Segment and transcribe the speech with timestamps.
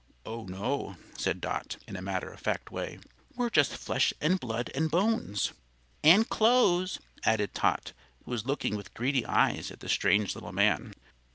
[0.25, 2.97] "Oh no!" said Dot, in a matter of fact way.
[3.35, 5.53] "We're just flesh and blood and bones."
[6.03, 7.93] "And clothes," added Tot,
[8.25, 10.95] who was looking with greedy eyes at the strange little man.